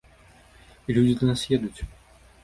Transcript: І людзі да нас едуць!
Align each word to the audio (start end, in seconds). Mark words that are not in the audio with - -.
І 0.87 0.95
людзі 0.95 1.13
да 1.19 1.27
нас 1.31 1.43
едуць! 1.57 1.79